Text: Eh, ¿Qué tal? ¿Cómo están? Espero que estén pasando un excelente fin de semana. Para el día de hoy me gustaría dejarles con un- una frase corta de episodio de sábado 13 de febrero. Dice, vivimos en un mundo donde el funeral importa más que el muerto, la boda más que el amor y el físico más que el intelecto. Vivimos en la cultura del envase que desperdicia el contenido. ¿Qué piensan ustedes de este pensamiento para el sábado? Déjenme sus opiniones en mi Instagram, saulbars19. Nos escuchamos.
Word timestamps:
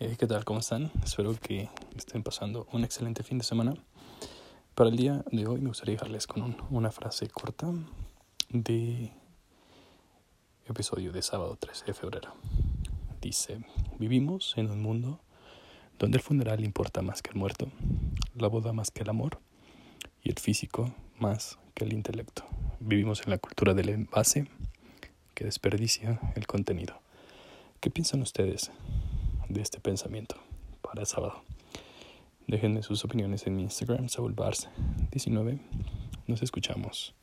Eh, 0.00 0.16
¿Qué 0.18 0.26
tal? 0.26 0.44
¿Cómo 0.44 0.60
están? 0.60 0.90
Espero 1.04 1.34
que 1.34 1.68
estén 1.96 2.22
pasando 2.22 2.68
un 2.72 2.84
excelente 2.84 3.22
fin 3.22 3.38
de 3.38 3.44
semana. 3.44 3.74
Para 4.74 4.90
el 4.90 4.96
día 4.96 5.24
de 5.32 5.46
hoy 5.46 5.60
me 5.60 5.68
gustaría 5.68 5.94
dejarles 5.94 6.26
con 6.26 6.42
un- 6.42 6.56
una 6.70 6.92
frase 6.92 7.28
corta 7.28 7.72
de 8.50 9.10
episodio 10.66 11.10
de 11.12 11.22
sábado 11.22 11.56
13 11.58 11.84
de 11.86 11.94
febrero. 11.94 12.32
Dice, 13.20 13.60
vivimos 13.98 14.54
en 14.56 14.70
un 14.70 14.80
mundo 14.80 15.18
donde 15.98 16.18
el 16.18 16.22
funeral 16.22 16.64
importa 16.64 17.02
más 17.02 17.20
que 17.22 17.30
el 17.30 17.36
muerto, 17.36 17.68
la 18.36 18.46
boda 18.46 18.72
más 18.72 18.92
que 18.92 19.02
el 19.02 19.08
amor 19.10 19.40
y 20.22 20.28
el 20.30 20.38
físico 20.38 20.94
más 21.18 21.58
que 21.74 21.84
el 21.84 21.92
intelecto. 21.92 22.44
Vivimos 22.78 23.22
en 23.24 23.30
la 23.30 23.38
cultura 23.38 23.74
del 23.74 23.88
envase 23.88 24.46
que 25.34 25.44
desperdicia 25.44 26.20
el 26.36 26.46
contenido. 26.46 27.00
¿Qué 27.80 27.90
piensan 27.90 28.22
ustedes 28.22 28.70
de 29.48 29.60
este 29.62 29.80
pensamiento 29.80 30.36
para 30.82 31.00
el 31.00 31.06
sábado? 31.06 31.42
Déjenme 32.46 32.82
sus 32.82 33.04
opiniones 33.04 33.46
en 33.46 33.56
mi 33.56 33.62
Instagram, 33.62 34.06
saulbars19. 34.06 35.60
Nos 36.26 36.42
escuchamos. 36.42 37.14